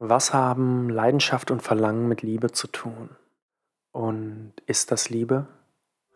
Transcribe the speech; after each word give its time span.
Was 0.00 0.32
haben 0.32 0.88
Leidenschaft 0.88 1.50
und 1.50 1.60
Verlangen 1.60 2.06
mit 2.06 2.22
Liebe 2.22 2.52
zu 2.52 2.68
tun? 2.68 3.16
Und 3.90 4.52
ist 4.66 4.92
das 4.92 5.10
Liebe? 5.10 5.48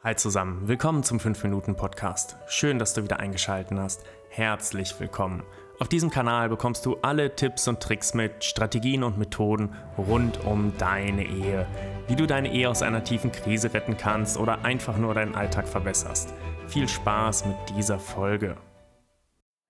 Hi 0.05 0.15
zusammen, 0.15 0.69
willkommen 0.69 1.03
zum 1.03 1.19
5-Minuten-Podcast. 1.19 2.37
Schön, 2.47 2.79
dass 2.79 2.95
du 2.95 3.03
wieder 3.03 3.19
eingeschaltet 3.19 3.77
hast. 3.77 4.05
Herzlich 4.29 5.01
willkommen. 5.01 5.43
Auf 5.81 5.89
diesem 5.89 6.11
Kanal 6.11 6.49
bekommst 6.49 6.87
du 6.87 6.99
alle 7.03 7.35
Tipps 7.35 7.67
und 7.67 7.81
Tricks 7.81 8.15
mit, 8.15 8.45
Strategien 8.45 9.03
und 9.03 9.19
Methoden 9.19 9.75
rund 9.99 10.47
um 10.47 10.73
deine 10.79 11.27
Ehe. 11.27 11.67
Wie 12.07 12.15
du 12.15 12.29
deine 12.29 12.53
Ehe 12.53 12.71
aus 12.71 12.83
einer 12.83 13.03
tiefen 13.03 13.33
Krise 13.33 13.75
retten 13.75 13.97
kannst 13.97 14.39
oder 14.39 14.65
einfach 14.65 14.97
nur 14.97 15.15
deinen 15.15 15.35
Alltag 15.35 15.67
verbesserst. 15.67 16.33
Viel 16.69 16.87
Spaß 16.87 17.47
mit 17.47 17.57
dieser 17.77 17.99
Folge. 17.99 18.57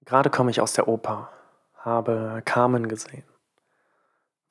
Gerade 0.04 0.28
komme 0.28 0.50
ich 0.50 0.60
aus 0.60 0.74
der 0.74 0.86
Oper, 0.86 1.30
habe 1.78 2.42
Carmen 2.44 2.88
gesehen. 2.88 3.24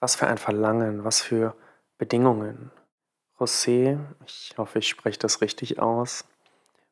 Was 0.02 0.16
für 0.16 0.28
ein 0.28 0.40
Verlangen, 0.40 1.06
was 1.06 1.22
für 1.22 1.56
Bedingungen. 2.00 2.72
José, 3.38 4.00
ich 4.26 4.56
hoffe, 4.58 4.80
ich 4.80 4.88
spreche 4.88 5.20
das 5.20 5.42
richtig 5.42 5.80
aus, 5.80 6.26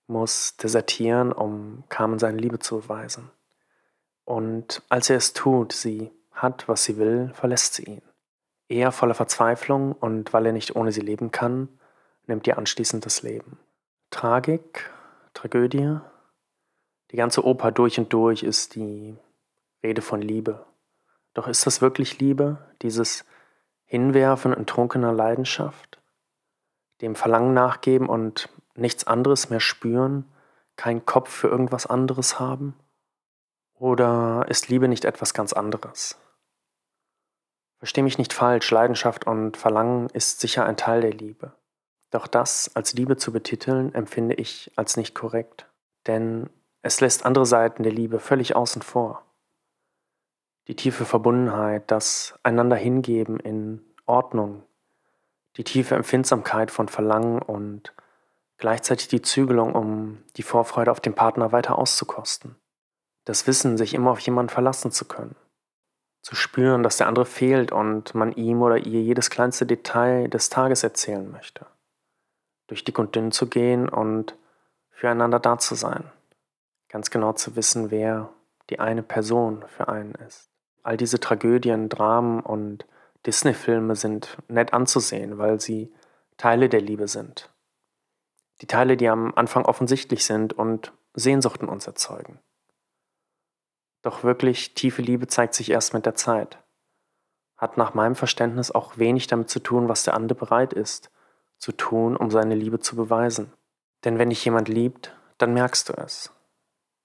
muss 0.07 0.55
desertieren, 0.57 1.31
um 1.31 1.84
Carmen 1.89 2.20
seine 2.20 2.37
Liebe 2.37 2.59
zu 2.59 2.81
beweisen. 2.81 3.31
Und 4.25 4.84
als 4.89 5.09
er 5.09 5.17
es 5.17 5.34
tut, 5.34 5.73
sie 5.73 6.11
hat, 6.31 6.67
was 6.67 6.84
sie 6.84 6.98
will, 6.98 7.31
verlässt 7.34 7.73
sie 7.73 7.84
ihn. 7.85 8.01
Er 8.67 8.91
voller 8.91 9.15
Verzweiflung 9.15 9.93
und 9.93 10.31
weil 10.31 10.45
er 10.45 10.53
nicht 10.53 10.76
ohne 10.76 10.91
sie 10.91 11.01
leben 11.01 11.31
kann, 11.31 11.67
nimmt 12.27 12.45
ihr 12.45 12.59
anschließend 12.59 13.03
das 13.07 13.23
Leben. 13.23 13.57
Tragik, 14.12 14.91
Tragödie, 15.34 15.98
die 17.09 17.17
ganze 17.17 17.43
Oper 17.43 17.71
durch 17.71 17.98
und 17.98 18.13
durch 18.13 18.43
ist 18.43 18.76
die 18.76 19.17
Rede 19.81 20.03
von 20.03 20.21
Liebe. 20.21 20.63
Doch 21.33 21.47
ist 21.47 21.65
das 21.67 21.81
wirklich 21.81 22.19
Liebe, 22.19 22.57
dieses 22.81 23.25
Hinwerfen 23.85 24.53
in 24.53 24.65
trunkener 24.65 25.13
Leidenschaft, 25.13 25.99
dem 27.01 27.15
Verlangen 27.15 27.54
nachgeben 27.54 28.07
und 28.07 28.49
nichts 28.76 29.07
anderes 29.07 29.49
mehr 29.49 29.59
spüren, 29.59 30.26
keinen 30.76 31.05
Kopf 31.05 31.29
für 31.29 31.48
irgendwas 31.48 31.85
anderes 31.85 32.39
haben? 32.39 32.76
Oder 33.73 34.45
ist 34.49 34.70
Liebe 34.70 34.87
nicht 34.87 35.05
etwas 35.05 35.34
ganz 35.34 35.54
anderes? 35.54 36.17
Versteh 37.77 38.01
mich 38.01 38.17
nicht 38.17 38.34
falsch, 38.34 38.70
Leidenschaft 38.71 39.26
und 39.26 39.55
Verlangen 39.55 40.09
ist 40.09 40.41
sicher 40.41 40.65
ein 40.65 40.77
Teil 40.77 41.01
der 41.01 41.13
Liebe. 41.13 41.54
Doch 42.11 42.27
das 42.27 42.76
als 42.76 42.93
Liebe 42.93 43.15
zu 43.17 43.32
betiteln, 43.32 43.93
empfinde 43.93 44.35
ich 44.35 44.71
als 44.76 44.98
nicht 44.98 45.15
korrekt. 45.15 45.67
Denn 46.07 46.49
es 46.82 46.99
lässt 47.01 47.26
andere 47.26 47.45
Seiten 47.45 47.84
der 47.84 47.91
Liebe 47.91 48.20
völlig 48.20 48.55
außen 48.55 48.82
vor 48.82 49.29
die 50.70 50.75
tiefe 50.75 51.03
Verbundenheit, 51.03 51.89
das 51.89 52.35
einander 52.43 52.75
hingeben 52.75 53.39
in 53.39 53.81
Ordnung, 54.05 54.62
die 55.57 55.63
tiefe 55.63 55.95
Empfindsamkeit 55.95 56.70
von 56.70 56.87
Verlangen 56.87 57.41
und 57.41 57.91
gleichzeitig 58.59 59.07
die 59.07 59.23
Zügelung, 59.23 59.73
um 59.73 60.23
die 60.37 60.43
Vorfreude 60.43 60.91
auf 60.91 60.99
den 60.99 61.15
Partner 61.15 61.51
weiter 61.51 61.79
auszukosten. 61.79 62.55
Das 63.26 63.48
Wissen, 63.48 63.79
sich 63.79 63.95
immer 63.95 64.11
auf 64.11 64.19
jemanden 64.19 64.51
verlassen 64.51 64.91
zu 64.91 65.06
können. 65.06 65.35
Zu 66.22 66.35
spüren, 66.35 66.83
dass 66.83 66.97
der 66.97 67.07
andere 67.07 67.25
fehlt 67.25 67.72
und 67.72 68.13
man 68.13 68.31
ihm 68.33 68.61
oder 68.61 68.78
ihr 68.78 69.01
jedes 69.01 69.31
kleinste 69.31 69.66
Detail 69.66 70.28
des 70.28 70.50
Tages 70.50 70.83
erzählen 70.83 71.31
möchte. 71.31 71.66
Durch 72.67 72.83
dick 72.83 73.00
und 73.00 73.16
dünn 73.16 73.31
zu 73.31 73.47
gehen 73.47 73.89
und 73.89 74.35
füreinander 74.91 75.39
da 75.39 75.57
zu 75.57 75.73
sein. 75.73 76.11
Ganz 76.89 77.09
genau 77.09 77.33
zu 77.33 77.56
wissen, 77.56 77.89
wer 77.89 78.29
die 78.69 78.79
eine 78.79 79.01
Person 79.01 79.66
für 79.67 79.88
einen 79.88 80.13
ist 80.28 80.48
all 80.84 80.97
diese 80.97 81.19
Tragödien, 81.19 81.90
Dramen 81.90 82.41
und 82.41 82.85
Disney-Filme 83.25 83.96
sind 83.96 84.38
nett 84.47 84.74
anzusehen, 84.74 85.38
weil 85.38 85.59
sie 85.59 85.94
Teile 86.38 86.69
der 86.69 86.81
Liebe 86.81 87.08
sind. 87.08 87.50
Die 88.62 88.68
Teile, 88.68 88.97
die 88.97 89.09
am 89.09 89.34
Anfang 89.35 89.66
offensichtlich 89.66 90.25
sind 90.25 90.53
und 90.53 90.94
Sehnsucht 91.13 91.62
in 91.62 91.69
uns 91.69 91.88
erzeugen. 91.88 92.39
Doch 94.01 94.23
wirklich 94.23 94.73
tiefe 94.73 95.01
Liebe 95.01 95.28
zeigt 95.28 95.53
sich 95.53 95.72
erst 95.72 95.94
mit 95.94 96.06
der 96.06 96.16
Zeit. 96.16 96.59
Hat 97.57 97.78
nach 97.78 97.94
meinem 97.94 98.16
Verständnis 98.16 98.72
auch 98.72 98.97
wenig 98.97 99.28
damit 99.28 99.50
zu 99.50 99.59
tun, 99.59 99.89
was 99.89 100.03
der 100.03 100.13
andere 100.13 100.39
bereit 100.39 100.72
ist, 100.72 101.12
zu 101.57 101.73
tun, 101.73 102.16
um 102.16 102.31
seine 102.31 102.56
Liebe 102.56 102.79
zu 102.79 102.95
beweisen. 102.95 103.51
Denn 104.06 104.18
wenn 104.18 104.29
dich 104.29 104.44
jemand 104.45 104.69
liebt, 104.69 105.13
dann 105.38 105.53
merkst 105.53 105.89
du 105.89 105.94
es. 105.94 106.31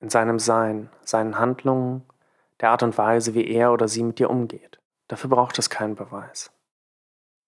In 0.01 0.11
seinem 0.11 0.39
Sein, 0.39 0.91
seinen 1.03 1.39
Handlungen, 1.39 2.05
der 2.61 2.71
Art 2.71 2.83
und 2.83 2.97
Weise, 2.99 3.35
wie 3.35 3.47
er 3.47 3.73
oder 3.73 3.89
sie 3.89 4.03
mit 4.03 4.19
dir 4.19 4.31
umgeht. 4.31 4.81
Dafür 5.09 5.31
braucht 5.31 5.59
es 5.59 5.71
keinen 5.71 5.95
Beweis. 5.95 6.51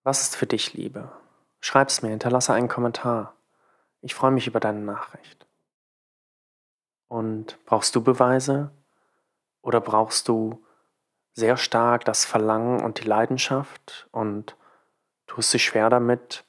Was 0.02 0.22
ist 0.22 0.36
für 0.36 0.46
dich 0.46 0.74
Liebe? 0.74 1.10
Schreib's 1.60 2.02
mir, 2.02 2.10
hinterlasse 2.10 2.52
einen 2.52 2.68
Kommentar. 2.68 3.34
Ich 4.02 4.14
freue 4.14 4.30
mich 4.30 4.46
über 4.46 4.60
deine 4.60 4.80
Nachricht. 4.80 5.46
Und 7.08 7.58
brauchst 7.64 7.94
du 7.96 8.02
Beweise? 8.02 8.70
Oder 9.62 9.80
brauchst 9.80 10.28
du 10.28 10.64
sehr 11.32 11.56
stark 11.56 12.04
das 12.04 12.24
Verlangen 12.24 12.82
und 12.82 13.00
die 13.00 13.08
Leidenschaft 13.08 14.08
und 14.12 14.56
tust 15.26 15.52
dich 15.52 15.64
schwer 15.64 15.90
damit, 15.90 16.44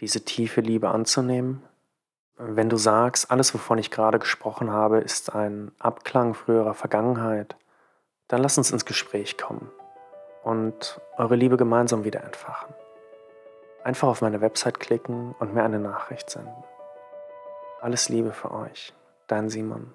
diese 0.00 0.24
tiefe 0.24 0.60
Liebe 0.60 0.90
anzunehmen? 0.90 1.62
Wenn 2.36 2.68
du 2.68 2.76
sagst, 2.76 3.30
alles, 3.30 3.54
wovon 3.54 3.78
ich 3.78 3.90
gerade 3.90 4.18
gesprochen 4.18 4.70
habe, 4.70 4.98
ist 4.98 5.34
ein 5.34 5.72
Abklang 5.78 6.34
früherer 6.34 6.74
Vergangenheit, 6.74 7.56
dann 8.28 8.42
lass 8.42 8.58
uns 8.58 8.70
ins 8.70 8.84
Gespräch 8.84 9.38
kommen 9.38 9.70
und 10.42 11.00
eure 11.16 11.36
Liebe 11.36 11.56
gemeinsam 11.56 12.04
wieder 12.04 12.22
entfachen. 12.22 12.74
Einfach 13.84 14.08
auf 14.08 14.20
meine 14.20 14.40
Website 14.40 14.80
klicken 14.80 15.34
und 15.38 15.54
mir 15.54 15.62
eine 15.62 15.78
Nachricht 15.78 16.30
senden. 16.30 16.64
Alles 17.80 18.08
Liebe 18.08 18.32
für 18.32 18.50
euch, 18.50 18.92
dein 19.28 19.48
Simon. 19.48 19.92